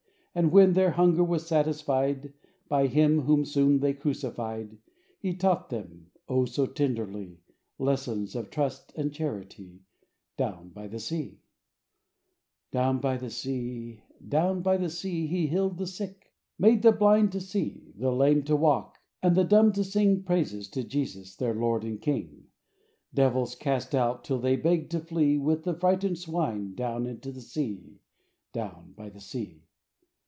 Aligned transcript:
And 0.33 0.53
when 0.53 0.71
their 0.71 0.91
hunger 0.91 1.25
was 1.25 1.45
satisfied 1.45 2.31
By 2.69 2.87
Him 2.87 3.23
whom 3.23 3.43
soon 3.43 3.81
they 3.81 3.91
crucified. 3.93 4.77
He 5.19 5.33
taught 5.33 5.69
them— 5.69 6.09
oh! 6.29 6.45
so 6.45 6.65
tenderly— 6.67 7.41
Lessons 7.77 8.33
of 8.33 8.49
trust 8.49 8.93
and 8.95 9.13
charity, 9.13 9.81
Down 10.37 10.69
by 10.69 10.87
the 10.87 11.01
sea, 11.01 11.41
Down 12.71 12.99
by 13.01 13.17
the 13.17 13.29
sea, 13.29 14.03
down 14.25 14.61
by 14.61 14.77
the 14.77 14.89
sea. 14.89 15.27
He 15.27 15.47
healed 15.47 15.77
the 15.77 15.85
sick; 15.85 16.31
made 16.57 16.81
the 16.81 16.93
blind 16.93 17.33
to 17.33 17.41
see; 17.41 17.91
The 17.97 18.13
lame 18.13 18.43
to 18.43 18.55
walk; 18.55 18.99
and 19.21 19.35
the 19.35 19.43
dumb 19.43 19.73
to 19.73 19.83
sing 19.83 20.23
Praises 20.23 20.69
to 20.69 20.85
Jesus— 20.85 21.35
their 21.35 21.53
Lord 21.53 21.83
and 21.83 21.99
King. 21.99 22.45
Devils 23.13 23.53
cast 23.53 23.93
out, 23.93 24.23
till 24.23 24.39
they 24.39 24.55
begged 24.55 24.91
to 24.91 25.01
flee. 25.01 25.37
With 25.37 25.63
the 25.65 25.73
frightened 25.73 26.19
swine, 26.19 26.73
down 26.73 27.05
into 27.05 27.33
the 27.33 27.41
sea; 27.41 27.99
Down 28.53 28.93
by 28.95 29.09
the 29.09 29.19
sea. 29.19 29.65